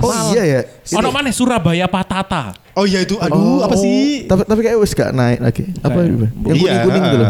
Oh 0.00 0.10
iya 0.32 0.42
ya. 0.42 0.58
Ono 0.96 1.08
mana 1.10 1.28
Surabaya 1.28 1.84
patata. 1.84 2.52
Oh 2.72 2.84
iya 2.84 3.00
itu. 3.00 3.14
Aduh, 3.16 3.60
apa 3.60 3.74
sih? 3.74 4.24
Tapi 4.24 4.42
tapi 4.42 4.60
kayak 4.62 4.76
wis 4.78 4.92
gak 4.92 5.10
naik 5.10 5.38
lagi. 5.38 5.62
Apa 5.80 5.96
itu? 6.02 6.26
Yang 6.42 6.56
Iya. 6.56 6.70
kuning-kuning 6.80 7.02
gitu 7.04 7.16
loh. 7.18 7.28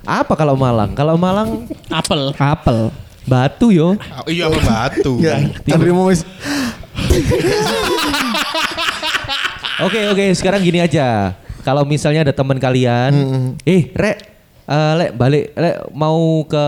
Apa 0.00 0.32
kalau 0.34 0.54
Malang? 0.54 0.90
Kalau 0.94 1.14
Malang 1.14 1.66
Apel. 1.88 2.30
Apel. 2.34 2.78
batu 3.22 3.70
yo. 3.70 3.94
Oh, 3.94 4.26
iya 4.26 4.46
apa 4.46 4.58
batu. 4.60 5.18
Ya, 5.18 5.38
Andri 5.68 5.90
mau 5.90 6.06
wis 6.06 6.22
Oke 9.80 10.00
oke 10.06 10.24
sekarang 10.34 10.60
gini 10.60 10.78
aja. 10.78 11.32
Kalau 11.60 11.84
misalnya 11.84 12.20
ada 12.22 12.32
teman 12.32 12.56
kalian, 12.56 13.12
eh 13.62 13.88
rek, 13.90 14.16
eh, 14.64 14.92
lek 14.96 15.10
balik, 15.12 15.52
lek 15.52 15.76
mau 15.92 16.40
ke 16.44 16.64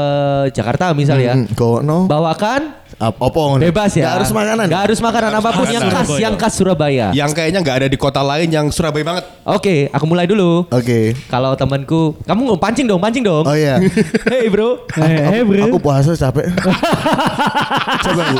Jakarta 0.50 0.92
misalnya, 0.92 1.32
Mm, 1.34 1.52
kono. 1.52 2.04
bawakan 2.04 2.81
Ap- 3.02 3.18
Apa 3.18 3.34
ngono? 3.34 3.58
Bebas 3.58 3.90
ya. 3.92 4.06
Nggak 4.06 4.14
harus 4.14 4.30
makanan. 4.30 4.66
Nggak 4.70 4.82
harus 4.86 4.98
makanan 5.02 5.30
apa 5.34 5.48
pun 5.50 5.66
yang 5.66 5.82
khas, 5.82 6.06
Surabaya. 6.06 6.22
yang 6.22 6.34
khas 6.38 6.52
Surabaya. 6.54 7.06
Yang 7.10 7.30
kayaknya 7.34 7.58
nggak 7.60 7.76
ada 7.82 7.88
di 7.90 7.98
kota 7.98 8.22
lain 8.22 8.46
yang 8.46 8.66
Surabaya 8.70 9.02
banget. 9.02 9.24
Oke, 9.42 9.90
aku 9.90 10.04
mulai 10.06 10.22
dulu. 10.24 10.70
Oke. 10.70 11.18
Kalau 11.26 11.58
temanku, 11.58 12.14
kamu 12.22 12.40
nggak 12.46 12.60
pancing 12.62 12.86
dong, 12.86 13.02
pancing 13.02 13.26
dong. 13.26 13.42
Oh 13.42 13.56
iya. 13.58 13.82
Hey 14.30 14.46
bro. 14.46 14.86
Eh, 14.94 15.18
eh, 15.34 15.42
bro. 15.42 15.66
Aku 15.66 15.78
puasa 15.78 16.14
capek. 16.14 16.46
coba 18.06 18.22
Bu. 18.22 18.38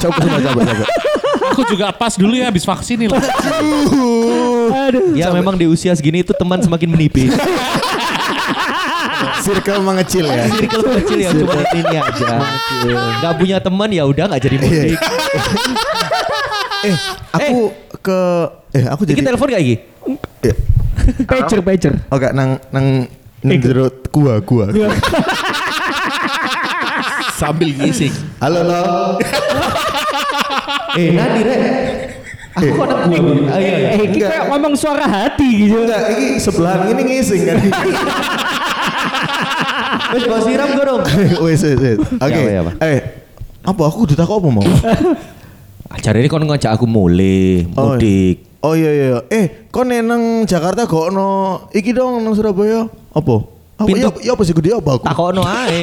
Coba 0.00 0.16
coba 0.16 0.38
coba 0.40 0.60
coba. 0.64 0.84
Aku 1.50 1.60
juga 1.66 1.86
pas 1.92 2.14
dulu 2.14 2.32
ya 2.32 2.48
habis 2.48 2.64
vaksin 2.64 2.96
nih. 2.96 3.08
lah. 3.10 3.20
Aduh. 4.88 5.12
Ya 5.12 5.28
memang 5.28 5.54
di 5.54 5.66
usia 5.66 5.92
segini 5.92 6.22
itu 6.22 6.32
teman 6.32 6.56
semakin 6.58 6.88
menipis. 6.88 7.36
Circle 9.50 9.82
mengecil 9.82 10.30
ya. 10.30 10.46
Circle 10.46 10.82
kecil 11.02 11.18
yang 11.18 11.34
cuma 11.34 11.58
ini 11.74 11.94
aja. 11.98 12.38
Gak 13.18 13.34
punya 13.34 13.58
teman 13.58 13.90
ya 13.90 14.06
udah 14.06 14.30
nggak 14.30 14.42
jadi 14.46 14.56
mudik. 14.62 14.94
Eh, 16.80 16.96
aku 17.34 17.74
ke 18.00 18.18
eh 18.72 18.88
aku 18.88 19.04
jadi 19.04 19.20
Iki 19.20 19.26
telepon 19.26 19.52
gak 19.52 19.60
Iki? 19.60 19.76
Iya. 20.46 20.54
Pager, 21.26 21.60
pager. 21.60 21.92
Oke, 22.08 22.32
nang 22.32 22.56
nang 22.72 23.04
nang 23.42 23.58
jero 23.60 23.90
gua 24.14 24.40
gua. 24.40 24.70
Sambil 27.40 27.72
ngising. 27.72 28.12
Halo 28.38 28.60
lo. 28.64 28.80
Eh 30.96 31.12
Nadi 31.12 31.40
Rek. 31.44 31.60
Aku 32.50 32.82
kok 32.82 32.92
anak 32.92 33.14
gue. 33.14 33.46
Ayo 33.46 33.70
ayo. 33.78 33.88
Eh, 33.94 34.00
ini 34.10 34.18
kayak 34.20 34.50
ngomong 34.50 34.74
suara 34.74 35.06
hati 35.06 35.48
gitu. 35.64 35.86
Enggak, 35.86 36.18
ini 36.18 36.34
sebelahan 36.36 36.90
ini 36.92 37.02
ngising 37.06 37.42
kan. 37.46 37.56
Wes 40.10 40.22
bawa 40.26 40.40
siram 40.42 40.68
gue 40.74 40.84
dong. 40.84 41.02
Wes 41.46 41.62
wes. 41.62 41.98
Oke. 41.98 42.40
Eh, 42.82 42.98
apa 43.60 43.82
aku 43.84 44.08
udah 44.08 44.16
tahu 44.18 44.40
apa 44.40 44.48
mau? 44.50 44.64
Acara 45.90 46.22
ini 46.22 46.30
kon 46.30 46.46
ngajak 46.46 46.78
aku 46.78 46.86
mulai 46.86 47.66
Oh, 47.74 47.94
mudik. 47.94 48.46
Oh 48.60 48.76
iya 48.76 48.90
iya. 48.92 49.18
Eh, 49.32 49.66
kau 49.72 49.82
nang 49.82 50.44
Jakarta 50.44 50.84
kok 50.84 51.08
no 51.10 51.60
iki 51.72 51.90
dong 51.90 52.22
nang 52.22 52.36
Surabaya. 52.36 52.86
Apa? 53.10 53.34
Apa 53.80 53.88
Pintu- 53.88 54.20
ya, 54.20 54.30
ya 54.30 54.32
apa 54.36 54.42
sih 54.44 54.52
gede 54.52 54.76
apa 54.76 55.00
aku? 55.00 55.04
Takono 55.08 55.42
ae. 55.42 55.80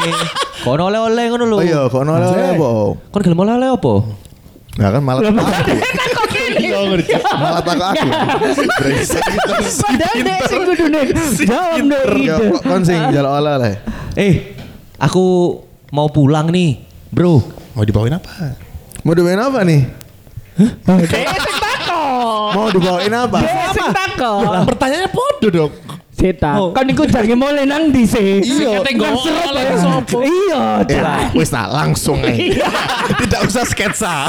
Kono 0.61 0.87
oleh-oleh 0.87 1.23
ngono 1.33 1.45
lho. 1.49 1.57
Oh 1.57 1.65
iya, 1.65 1.81
kok 1.89 2.01
no 2.05 2.13
oleh 2.13 2.53
apa? 2.53 2.67
Kon 3.09 3.21
gelem 3.25 3.41
oleh 3.41 3.69
apa? 3.73 3.93
Nah 4.77 4.89
kan 4.93 5.01
malah 5.01 5.21
malah 5.33 5.49
takut 7.65 7.81
aku. 7.81 8.07
Brengsek 8.77 9.25
gitu. 9.25 9.53
Dan 9.97 10.15
dek 10.21 10.39
sing 10.45 10.61
kudu 10.69 10.85
nih. 10.85 11.05
Jawab 11.49 12.41
kok 12.53 12.61
kon 12.61 12.81
sing 12.85 13.01
jalan 13.09 13.57
oleh. 13.57 13.73
Eh, 14.17 14.57
aku 14.97 15.23
mau 15.93 16.09
pulang 16.09 16.49
nih, 16.49 16.81
bro. 17.13 17.37
Mau 17.77 17.85
dibawain 17.85 18.17
apa? 18.17 18.57
Mau 19.05 19.13
dibawain 19.13 19.37
apa 19.37 19.61
nih? 19.61 19.81
Takon. 20.81 22.49
Mau 22.49 22.67
dibawain 22.73 23.13
apa? 23.13 23.39
Takon. 23.93 24.65
Pertanyaannya 24.65 25.09
podo 25.13 25.47
dong. 25.47 25.73
Seta. 26.09 26.57
Kan 26.73 26.89
iku 26.89 27.05
jange 27.05 27.37
mulai 27.37 27.69
nang 27.69 27.93
di 27.93 28.09
sih. 28.09 28.41
Iya. 28.41 28.81
Nggawa 28.81 29.21
oleh 29.53 29.77
sopo. 29.77 30.25
Iya, 30.25 30.81
Eh, 30.89 31.37
wis 31.37 31.53
tak 31.53 31.69
langsung 31.69 32.17
eh. 32.25 32.57
Tidak 33.21 33.41
usah 33.45 33.61
sketsa. 33.61 34.25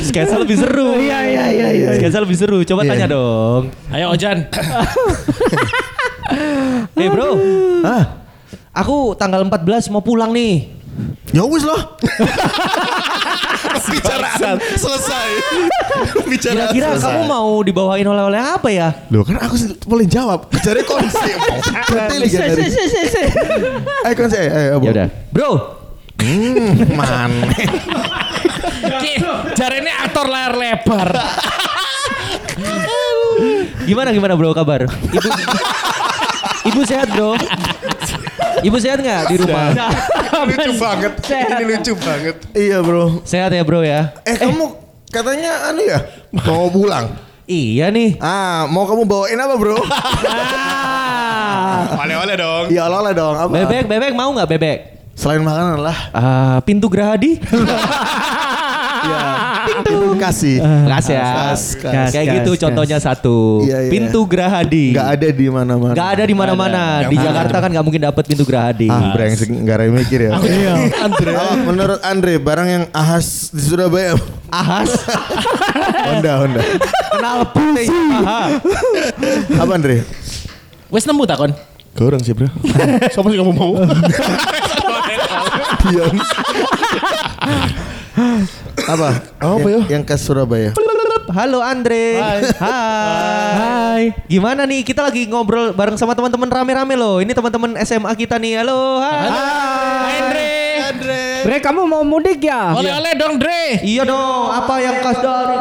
Sketsa 0.00 0.40
lebih 0.40 0.56
seru. 0.56 0.96
Iya, 0.96 1.18
iya, 1.28 1.44
iya, 1.52 1.68
iya. 1.76 1.88
Sketsa 1.92 2.24
lebih 2.24 2.40
seru. 2.40 2.64
Coba 2.64 2.88
Iya. 2.88 2.96
tanya 2.96 3.06
dong. 3.12 3.68
Ayo 3.92 4.16
Ojan. 4.16 4.48
Eh, 6.94 7.08
bro. 7.10 7.34
Ah, 7.82 8.22
Aku 8.72 9.12
tanggal 9.14 9.42
14 9.42 9.90
mau 9.90 10.00
pulang 10.00 10.30
nih. 10.30 10.70
ya 11.30 11.42
wis 11.42 11.62
lah. 11.62 11.98
Bicaraan 13.82 14.58
selesai. 14.74 15.28
Bicaraan 16.30 16.70
Kira-kira 16.70 16.86
selesai. 16.92 17.02
kamu 17.08 17.22
mau 17.24 17.50
dibawain 17.60 18.04
oleh-oleh 18.04 18.38
apa 18.38 18.68
ya? 18.68 18.94
Loh 19.10 19.22
kan 19.22 19.38
aku 19.38 19.54
sih 19.54 19.74
boleh 19.82 20.06
jawab. 20.06 20.46
Cari 20.52 20.82
konsep. 20.90 21.36
Eh 24.04 24.14
konsep. 24.14 24.38
Eh, 24.40 24.70
apa? 24.70 24.82
Ya 24.82 24.90
udah. 24.92 25.08
Bro, 25.30 25.50
Hmm, 26.20 26.76
man. 26.92 27.32
Jarene 29.56 29.88
aktor 29.98 30.28
layar 30.28 30.52
lebar. 30.52 31.08
gimana 33.82 34.12
gimana 34.12 34.36
bro 34.36 34.52
kabar? 34.52 34.84
Ibu 34.84 35.28
Ibu 36.60 36.80
sehat, 36.84 37.08
Bro? 37.08 37.40
Ibu 38.60 38.76
sehat 38.80 38.98
nggak 39.00 39.22
di 39.30 39.36
rumah? 39.40 39.72
lucu 40.46 40.72
banget. 40.76 41.12
Sehat. 41.24 41.48
Ini 41.60 41.64
lucu 41.66 41.92
banget. 41.96 42.36
iya 42.56 42.78
bro. 42.80 43.20
Sehat 43.24 43.50
ya, 43.52 43.62
Bro 43.64 43.80
ya? 43.84 44.12
Eh, 44.24 44.36
kamu 44.36 44.66
katanya 45.10 45.72
anu 45.72 45.82
ya 45.82 45.98
mau 46.32 46.70
pulang. 46.70 47.10
Iya 47.50 47.90
nih. 47.90 48.14
Ah, 48.22 48.70
mau 48.70 48.86
kamu 48.86 49.02
bawain 49.10 49.34
apa 49.34 49.54
bro? 49.58 49.78
Oleh-oleh 51.98 52.36
dong. 52.38 52.64
Iya 52.70 52.86
oleh 52.86 53.12
dong. 53.12 53.34
Apa? 53.34 53.50
Bebek, 53.50 53.84
bebek 53.90 54.12
mau 54.14 54.30
nggak 54.30 54.48
bebek? 54.48 54.78
Selain 55.18 55.42
makanan 55.42 55.82
lah. 55.82 55.98
Ah, 56.14 56.56
pintu 56.62 56.86
Gerahadi. 56.86 57.36
Iya. 59.00 59.49
Pintu 59.84 60.08
kasih. 60.20 60.56
Gas 60.62 61.06
ya. 61.08 61.24
Kas, 61.24 61.62
kas. 61.76 62.10
Kayak 62.12 62.26
gas, 62.26 62.36
gitu 62.40 62.50
gas. 62.54 62.60
contohnya 62.62 62.98
satu. 63.00 63.36
Iya, 63.64 63.78
iya. 63.86 63.90
Pintu 63.90 64.20
Gerahadi. 64.28 64.84
Gak 64.94 65.08
ada 65.18 65.28
di 65.32 65.46
mana-mana. 65.48 65.94
Nggak 65.96 66.08
ada 66.14 66.24
di 66.24 66.34
mana-mana. 66.36 66.82
Di 67.08 67.16
Jakarta 67.16 67.56
kan 67.60 67.68
nggak 67.72 67.84
mungkin 67.84 68.02
dapat 68.04 68.24
pintu 68.28 68.44
Gerahadi. 68.44 68.88
Ah, 68.88 69.12
brengsek 69.14 69.48
nggak 69.48 69.74
ada 69.76 69.84
yang 69.88 69.96
mikir 69.96 70.20
ya. 70.28 70.32
Iya. 70.50 70.74
Andre. 71.06 71.32
menurut 71.62 72.00
Andre, 72.02 72.34
barang 72.36 72.68
yang 72.68 72.84
ahas 72.90 73.54
di 73.54 73.62
Surabaya 73.62 74.18
Ahas. 74.50 74.90
Honda, 76.10 76.32
Honda. 76.42 76.60
Kenal 77.14 77.38
pusi. 77.54 77.86
Apa 79.54 79.72
Andre? 79.78 80.02
Wes 80.90 81.06
nemu 81.06 81.22
tak 81.22 81.38
kon? 81.38 81.52
Kurang 81.94 82.22
sih 82.22 82.34
bro. 82.34 82.50
Siapa 83.14 83.26
sih 83.30 83.38
kamu 83.38 83.52
mau? 83.54 83.72
Dion. 85.86 86.14
Apa? 88.90 89.22
Apa 89.38 89.66
ya? 89.70 89.80
Yang 89.86 90.02
ke 90.02 90.16
Surabaya. 90.18 90.74
Halo 91.30 91.62
Andre. 91.62 92.18
Hai. 92.18 92.38
Hai. 92.58 94.02
Gimana 94.26 94.66
nih? 94.66 94.82
Kita 94.82 95.06
lagi 95.06 95.30
ngobrol 95.30 95.70
bareng 95.70 95.94
sama 95.94 96.18
teman-teman 96.18 96.50
rame-rame 96.50 96.98
loh. 96.98 97.22
Ini 97.22 97.30
teman-teman 97.30 97.78
SMA 97.86 98.10
kita 98.18 98.34
nih. 98.42 98.66
Halo. 98.66 98.98
Hai. 98.98 99.30
Hai 99.30 100.18
Andre. 100.90 101.22
Bre, 101.46 101.56
kamu 101.62 101.86
mau 101.86 102.02
mudik 102.02 102.42
ya? 102.42 102.74
Oleh-oleh 102.74 103.14
dong 103.14 103.38
Dre. 103.38 103.78
Iya 103.78 104.02
dong. 104.02 104.44
Apa 104.50 104.74
yang 104.82 104.96
khas 104.98 105.18
dari? 105.22 105.56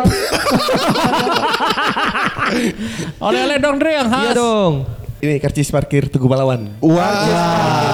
Oleh-oleh 3.29 3.57
dong 3.61 3.77
Dre 3.77 3.91
yang 3.93 4.09
khas. 4.09 4.25
Iya 4.25 4.31
dong. 4.41 4.73
Ini 5.21 5.37
karcis 5.37 5.69
parkir 5.69 6.09
Tugu 6.09 6.25
Pahlawan. 6.25 6.81
Wah. 6.81 7.13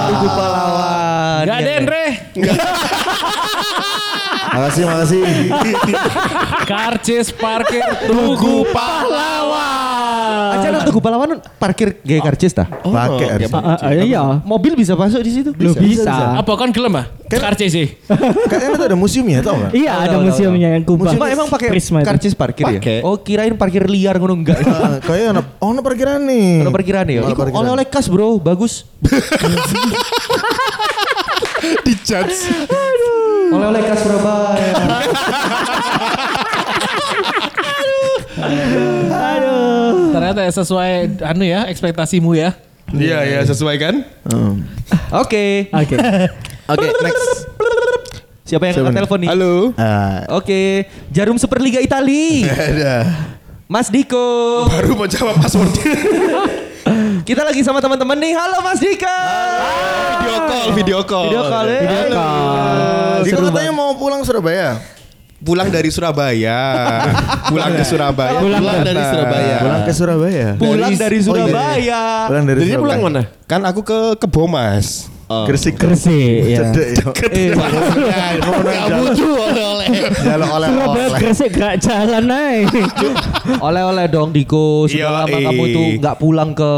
Tugu 0.08 0.28
pahlawan. 0.32 1.42
Gak 1.44 1.56
ada 1.60 1.70
Iya, 1.70 1.78
Andre. 1.84 2.04
Makasih, 4.56 4.84
makasih. 4.88 5.20
Karcis 6.70 7.28
parkir 7.36 7.84
Tugu 8.08 8.64
Pahlawan. 8.72 10.56
Aja 10.56 10.72
lo 10.72 10.80
Tugu 10.88 11.04
pahlawan 11.04 11.36
parkir 11.60 12.00
gaya 12.00 12.24
karcis 12.24 12.56
tah. 12.56 12.64
Pakai 12.64 13.36
harus. 13.36 13.52
Ah, 13.52 13.76
ah, 13.76 13.92
iya. 13.92 14.40
Mobil 14.48 14.72
bisa 14.72 14.96
masuk 14.96 15.20
di 15.20 15.30
situ. 15.36 15.52
Lo 15.60 15.76
bisa. 15.76 16.40
Apa 16.40 16.56
kan 16.56 16.72
gelem 16.72 16.96
ah? 16.96 17.06
Karcis 17.28 17.70
sih. 17.76 18.00
Kayaknya 18.48 18.80
tuh 18.80 18.86
ada 18.88 18.96
museumnya 18.96 19.44
tau 19.44 19.60
gak? 19.60 19.76
Iya, 19.76 19.92
ada 20.08 20.16
museumnya 20.24 20.68
yang 20.80 20.84
kubah. 20.88 21.12
Cuma 21.12 21.28
emang 21.28 21.52
pakai 21.52 21.68
itu. 21.76 21.92
karcis 22.00 22.32
parkir 22.32 22.64
ya? 22.80 22.80
Oh 23.04 23.20
kirain 23.20 23.52
parkir 23.60 23.84
liar 23.84 24.16
ngono 24.16 24.40
enggak. 24.40 24.56
Ah, 24.64 24.96
Kayaknya 25.04 25.28
ono 25.36 25.42
oh, 25.60 25.68
ono 25.76 25.80
parkiran 25.84 26.24
nih. 26.24 26.64
Ono 26.64 26.72
parkiran 26.72 27.04
ya. 27.12 27.20
Oleh-oleh 27.28 27.84
kas 27.92 28.08
bro, 28.08 28.40
bagus. 28.40 28.88
Dijudge. 31.86 32.38
Oleh-oleh 33.52 33.82
kas 33.86 33.98
Surabaya. 34.02 34.72
Ternyata 40.12 40.40
ya 40.42 40.52
sesuai 40.52 40.92
anu 41.22 41.44
ya 41.46 41.68
ekspektasimu 41.70 42.34
ya. 42.36 42.56
Iya, 42.94 43.18
ya 43.26 43.40
sesuai 43.42 43.76
kan? 43.82 43.94
Hmm. 44.30 44.62
Oke. 45.10 45.70
Oke. 45.74 45.96
Oke, 46.72 46.86
next. 47.02 47.50
Siapa 48.46 48.62
yang 48.70 48.74
Siapa 48.78 48.94
telepon 48.94 49.18
nih? 49.26 49.28
Halo. 49.30 49.54
Ah, 49.74 50.22
Oke, 50.38 50.86
Jarum 51.10 51.34
Superliga 51.34 51.82
Itali. 51.82 52.46
ada. 52.70 53.06
Mas 53.66 53.90
Diko. 53.90 54.66
Baru 54.70 54.94
mau 54.94 55.10
jawab 55.10 55.34
passwordnya. 55.42 56.62
Kita 57.26 57.42
lagi 57.42 57.58
sama 57.60 57.82
teman-teman 57.82 58.14
nih. 58.16 58.32
Halo 58.32 58.62
Mas 58.62 58.78
Diko. 58.78 59.02
video 59.02 60.38
call, 60.38 60.70
video 60.72 61.02
call. 61.02 61.24
Video 61.26 61.42
call. 61.44 61.66
eh. 61.66 61.80
Video 61.82 62.04
call. 62.08 63.20
Seru 63.26 63.46
katanya 63.50 63.72
mau 63.74 63.90
pulang 63.94 64.22
Surabaya. 64.22 64.78
Pulang 65.36 65.68
dari 65.68 65.90
Surabaya. 65.90 66.58
Pulang 67.50 67.74
ke 67.74 67.84
Surabaya. 67.84 68.38
Pulang 68.40 68.62
dari 68.80 69.02
Surabaya. 69.02 69.56
Pulang 69.58 69.82
ke 69.84 69.92
Surabaya. 69.92 70.48
Pulang 70.56 70.94
dari 70.94 71.18
Oh, 71.18 71.20
iya. 71.20 71.26
Surabaya. 71.26 72.02
Pulang 72.24 72.44
dari 72.46 72.58
Jadi 72.58 72.70
Surabaya. 72.70 72.80
pulang 72.80 73.00
mana? 73.02 73.22
Kan 73.44 73.60
aku 73.62 73.80
ke 73.82 73.98
Kebomas. 74.16 75.10
Gresik. 75.26 75.74
Gresik 75.74 76.38
ya. 76.46 76.70
Cedek 76.70 77.58
tuh 79.18 79.34
oleh-oleh. 79.34 79.86
Jalan 80.22 80.48
oleh 80.48 80.68
Surabaya 80.70 81.06
oleh. 81.10 81.18
Gresik 81.18 81.50
gak 81.58 81.74
jalan 81.82 82.24
aja. 82.30 83.10
Oleh-oleh 83.58 84.06
dong 84.06 84.30
Diko. 84.30 84.86
Sudah 84.86 85.26
lama 85.26 85.36
eh. 85.36 85.42
kamu 85.42 85.64
tuh 85.74 85.86
nggak 85.98 86.16
pulang 86.22 86.50
ke 86.54 86.72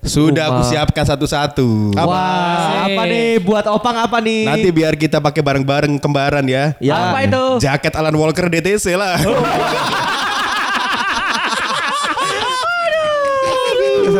Sudah 0.00 0.48
aku 0.48 0.64
rumah. 0.64 0.70
siapkan 0.72 1.04
satu-satu. 1.04 1.92
Wah, 1.92 2.88
apa 2.88 3.02
nih 3.04 3.36
buat 3.44 3.68
opang 3.68 4.00
apa 4.00 4.16
nih? 4.24 4.48
Nanti 4.48 4.68
biar 4.72 4.96
kita 4.96 5.20
pakai 5.20 5.44
bareng-bareng 5.44 6.00
kembaran 6.00 6.46
ya. 6.48 6.72
Ya. 6.80 7.12
Apa 7.12 7.28
itu? 7.28 7.42
Jaket 7.60 7.92
Alan 8.00 8.16
Walker 8.16 8.48
DTC 8.48 8.96
lah. 8.96 9.20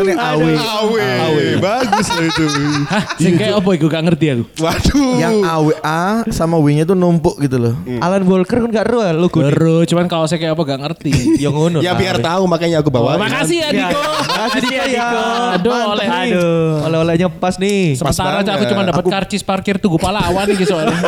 Kesannya 0.01 0.17
awe. 0.17 0.51
Awe. 0.97 1.45
Bagus 1.61 2.07
loh 2.09 2.25
itu. 2.25 2.43
Hah, 2.89 3.03
sing 3.21 3.37
kayak 3.37 3.61
apa 3.61 3.69
iku 3.77 3.85
gak 3.85 4.03
ngerti 4.09 4.25
aku. 4.33 4.43
Waduh. 4.57 5.13
Yang 5.21 5.35
awe 5.45 5.73
A 5.85 6.01
sama 6.33 6.57
W-nya 6.57 6.83
tuh 6.83 6.97
numpuk 6.97 7.37
gitu 7.37 7.61
loh. 7.61 7.73
Alan 8.01 8.25
Walker 8.25 8.65
kan 8.65 8.69
gak 8.73 8.85
ero 8.89 9.05
lu 9.13 9.29
Baru, 9.29 9.85
cuman 9.85 10.09
kalau 10.09 10.25
saya 10.25 10.41
kayak 10.41 10.57
apa 10.57 10.63
gak 10.65 10.81
ngerti. 10.81 11.13
Yang 11.37 11.53
ngono. 11.53 11.77
Ya 11.79 11.93
biar 11.93 12.17
tahu 12.17 12.49
makanya 12.49 12.81
aku 12.81 12.89
Oh, 12.91 12.97
bawa. 12.97 13.15
makasih 13.15 13.61
ya 13.61 13.69
Diko. 13.69 14.01
Makasih 14.27 14.71
ya 14.73 14.83
Diko. 14.89 15.21
Aduh, 15.61 15.71
oleh 15.93 16.05
Aduh. 16.09 16.85
Oleh-olehnya 16.89 17.27
pas 17.29 17.55
nih. 17.55 17.93
Sementara 17.93 18.41
aku 18.41 18.65
cuma 18.65 18.81
dapat 18.83 19.05
karcis 19.05 19.45
parkir 19.45 19.77
Tugu 19.77 20.01
Pahlawan 20.01 20.49
nih 20.49 20.65
soalnya. 20.65 20.97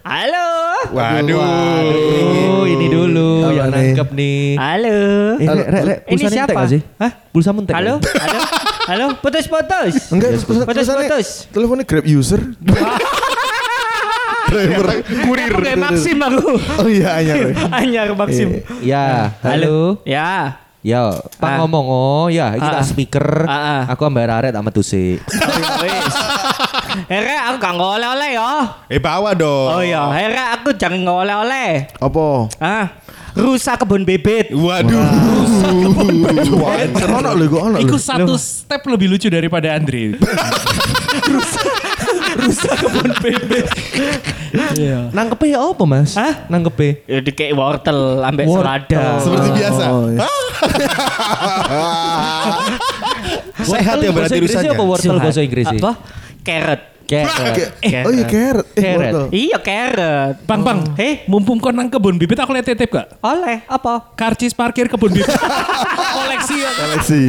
Halo. 0.00 0.48
Waduh. 0.90 1.38
Oh, 1.38 2.49
ini 2.70 2.86
dulu 2.88 3.30
Apa 3.42 3.50
yang 3.52 3.68
nih? 3.68 3.82
nangkep 3.82 4.08
nih. 4.12 4.40
Halo. 4.54 4.98
Eh, 5.34 5.46
Rek, 5.46 5.66
Rek, 5.66 5.82
Rek, 5.82 5.98
Ini 6.00 6.14
pulsa 6.16 6.28
siapa? 6.30 6.52
nggak 6.52 6.68
sih? 6.68 6.80
Hah? 6.96 7.10
Pulsa 7.28 7.50
mentek. 7.50 7.74
Halo. 7.74 7.94
Halo. 8.00 8.38
Halo. 8.86 9.06
Putus-putus. 9.18 9.94
Enggak, 10.08 10.28
Yes, 10.30 10.42
terus 10.42 10.64
putus, 10.64 10.86
putus. 10.88 11.28
Teleponnya 11.48 11.84
Grab 11.84 12.06
user. 12.06 12.40
Driver. 14.50 14.86
Kurir. 15.24 15.52
Kayak 15.54 15.78
Maxim 15.78 16.18
aku. 16.18 16.48
Oh 16.76 16.88
iya, 16.88 17.08
anyar. 17.16 17.36
Anyar 17.78 18.08
Maxim. 18.12 18.48
Ya, 18.82 19.30
halo. 19.40 20.02
Ya. 20.02 20.58
Ya, 20.80 21.12
Pak 21.36 21.44
Ah. 21.44 21.56
ngomong 21.60 21.84
oh, 21.84 22.26
ya, 22.26 22.56
iki 22.56 22.64
tak 22.64 22.80
Ah. 22.80 22.88
speaker. 22.88 23.26
Ah, 23.44 23.52
ah. 23.52 23.80
Aku 23.92 24.00
ambil 24.02 24.24
aret 24.26 24.50
sama 24.50 24.72
Tusi. 24.72 25.20
Wis. 25.20 26.14
Here 27.06 27.36
aku 27.40 27.56
gak 27.58 27.74
oleh-oleh 27.74 28.30
ya. 28.34 28.50
Eh 28.86 28.98
bawa 28.98 29.30
dong. 29.32 29.68
Oh 29.70 29.82
iya, 29.82 30.10
here 30.12 30.34
aku 30.52 30.74
jangan 30.74 31.00
oleh-oleh. 31.02 31.86
Apa? 31.96 32.26
Ah, 32.58 32.84
rusak 33.32 33.78
kebun 33.78 34.02
bebek. 34.02 34.50
Waduh. 34.50 34.98
Ono 37.10 37.30
lho, 37.34 37.44
kok 37.52 37.62
ono 37.62 37.78
lho. 37.78 37.80
Iku 37.80 37.96
satu 37.96 38.34
step 38.34 38.82
lebih 38.86 39.06
lucu 39.08 39.28
daripada 39.28 39.74
Andre. 39.74 40.14
Iya. 44.74 45.10
Nangkepe 45.14 45.46
ya 45.46 45.62
apa, 45.62 45.82
Mas? 45.86 46.14
Hah? 46.14 46.46
Nangkepe. 46.50 47.06
Ya 47.06 47.22
dikek 47.22 47.54
wortel 47.54 48.18
ambek 48.20 48.46
Wortel. 48.46 48.66
selada. 48.66 49.02
Seperti 49.22 49.48
biasa. 49.54 49.84
Oh, 49.90 50.06
iya. 50.10 50.26
Sehat 53.70 53.96
ya 54.00 54.10
berarti 54.10 54.38
rusaknya. 54.40 54.72
apa 54.74 54.82
wortel 54.82 55.16
bahasa 55.18 55.40
Inggris? 55.40 55.66
Apa? 55.68 55.92
Carrot. 56.40 56.80
Carrot. 57.04 57.54
Ke- 57.58 58.06
Oh 58.06 58.12
iya 58.14 58.22
carrot. 58.24 58.66
Eh, 58.70 58.82
Carrot. 58.86 59.28
Iya 59.30 59.58
carrot. 59.58 60.34
Bang, 60.46 60.62
bang. 60.62 60.78
Heh, 60.94 61.26
Mumpung 61.26 61.58
kau 61.58 61.74
nang 61.74 61.90
kebun 61.90 62.14
bibit 62.14 62.38
aku 62.38 62.54
lihat 62.54 62.62
titip 62.64 62.86
gak? 62.86 63.18
oleh 63.18 63.66
apa? 63.66 64.14
Karcis 64.14 64.54
parkir 64.54 64.86
kebun 64.86 65.10
bibit. 65.10 65.26
Koleksi 66.16 66.56
ya. 66.56 66.70
Koleksi. 66.70 67.20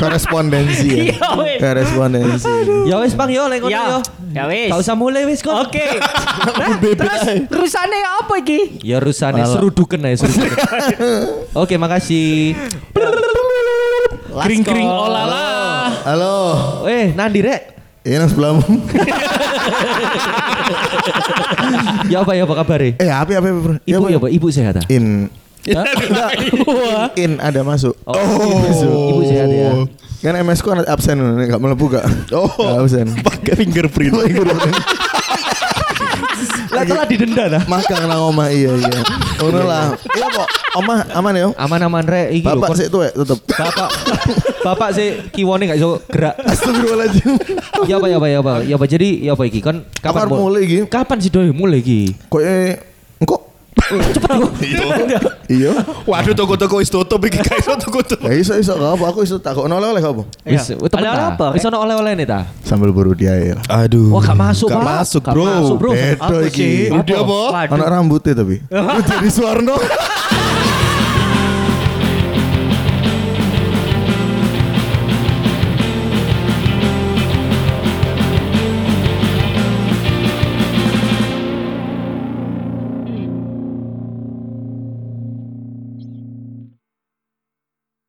Korespondensi 0.00 0.88
ya. 0.88 1.02
Iya. 1.12 1.58
Korespondensi. 1.60 2.52
Ya 2.88 2.96
wis 2.98 3.12
Bang 3.12 3.28
yo 3.28 3.44
lek 3.44 3.60
ngono 3.60 3.70
yo. 3.70 3.98
Ya, 4.32 4.32
ya 4.32 4.44
wis. 4.48 4.68
Gak 4.72 4.80
usah 4.80 4.96
mulai 4.96 5.28
wis 5.28 5.44
kok. 5.44 5.52
Oke. 5.52 5.84
Terus 6.96 7.22
rusane 7.52 7.98
apa 8.00 8.34
iki? 8.40 8.80
Ya 8.80 9.04
rusane 9.04 9.44
seruduken 9.44 10.00
ae 10.00 10.16
seruduken. 10.16 10.56
Oke, 11.60 11.76
makasih. 11.76 12.56
Kring-kring 14.34 14.88
olala. 14.88 15.92
Halo. 16.02 16.36
Eh, 16.88 17.12
Nandi 17.12 17.44
rek. 17.44 17.73
Ini 18.04 18.20
nang 18.20 18.28
sebelahmu. 18.28 18.60
Ya 22.12 22.20
apa 22.20 22.36
ya 22.36 22.44
apa 22.44 22.54
kabar 22.60 22.80
Eh, 22.84 22.92
apa 23.08 23.32
apa 23.32 23.48
apa? 23.48 23.60
bro? 23.64 23.74
Ibu 23.80 24.06
ya, 24.12 24.18
Pak. 24.20 24.30
Ibu 24.36 24.48
sehat 24.52 24.74
ah? 24.76 24.84
In. 24.92 25.32
In 27.16 27.40
ada 27.40 27.64
masuk. 27.64 27.96
Oh, 28.04 28.12
ibu, 28.12 28.88
ibu 29.08 29.22
sehat 29.24 29.48
ya. 29.48 29.70
Kan 30.20 30.36
MS 30.40 30.60
ku 30.60 30.68
anak 30.72 30.88
absen 30.88 31.16
enggak 31.16 31.60
melebu 31.60 31.84
gak? 31.96 32.04
Oh. 32.36 32.48
Nggak 32.48 32.80
absen. 32.84 33.06
Pakai 33.24 33.54
fingerprint. 33.56 34.12
Lah 36.70 36.82
telah 36.82 37.06
didenda 37.06 37.44
nah. 37.48 37.62
Makan 37.66 37.98
nang 38.06 38.20
omah 38.30 38.48
iya 38.50 38.72
iya. 38.74 39.00
Ngono 39.38 39.60
lah. 39.62 39.94
Iya 40.14 40.26
kok. 40.30 40.48
Omah 40.74 40.98
aman 41.14 41.32
ya? 41.34 41.46
Aman-aman 41.54 42.04
rek 42.04 42.28
iki. 42.34 42.46
Bapak 42.46 42.74
tuh 42.88 43.00
ya 43.02 43.10
tetep. 43.12 43.38
Bapak 43.46 43.88
Bapak 44.64 44.88
sih 44.96 45.08
kiwone 45.30 45.68
gak 45.68 45.78
iso 45.78 46.00
gerak. 46.08 46.34
Astagfirullahaladzim. 46.40 47.36
Ya 47.84 48.00
apa 48.00 48.06
ya 48.08 48.16
apa 48.16 48.28
ya 48.28 48.38
apa. 48.40 48.54
Ya 48.64 48.74
apa 48.74 48.86
jadi 48.86 49.08
ya 49.20 49.32
apa 49.36 49.44
iki 49.44 49.60
kan 49.60 49.84
Kapan 50.00 50.26
mau- 50.26 50.48
mulai 50.48 50.64
iki? 50.64 50.76
Kapan 50.88 51.18
sih 51.20 51.30
doi 51.30 51.52
mulai 51.52 51.84
iki? 51.84 52.16
Kok 52.26 52.42
eh 53.94 54.02
engkok 54.02 55.32
Iya. 55.44 55.76
Waduh 56.08 56.32
toko-toko 56.32 56.80
wis 56.80 56.88
tutup 56.88 57.20
iki 57.22 57.36
guys 57.36 57.68
toko-toko. 57.84 58.24
Ya 58.24 58.34
iso 58.34 58.56
iso 58.56 58.72
gak 58.74 58.96
apa 58.96 59.04
aku 59.12 59.22
iso 59.22 59.36
takut 59.36 59.64
oleh 59.64 59.76
oleh 59.76 60.00
apa? 60.00 60.22
Wis 60.42 60.64
Iya. 60.64 60.80
Oleh-oleh 60.80 61.26
apa, 61.36 61.46
Wis 61.52 61.60
Rek? 61.60 61.68
ono 61.68 61.76
oleh-oleh 61.84 62.12
nih 62.16 62.26
ta? 62.26 62.40
Sambil 62.64 62.90
buru 62.90 63.12
di 63.12 63.28
air. 63.28 63.60
Aduh. 63.68 64.08
Wah 64.08 64.24
gak 64.24 64.38
masuk 64.40 64.68
Gak 64.68 64.80
masuk, 64.80 65.20
Gak 65.20 65.34
bro. 65.36 65.44
masuk 65.44 65.76
bro. 65.76 65.90
Beda 65.92 66.16
Apa 66.16 66.36
iki. 66.48 66.88
Udah 66.88 67.18
apa? 67.20 67.40
Anak 67.70 67.88
rambutnya 67.92 68.32
tapi. 68.34 68.56
Jadi 69.08 69.28
Suwarno. 69.28 69.76